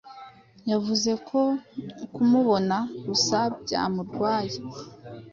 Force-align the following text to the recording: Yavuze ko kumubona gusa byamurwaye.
Yavuze 0.71 1.11
ko 1.27 1.41
kumubona 2.13 2.77
gusa 3.07 3.37
byamurwaye. 3.61 4.57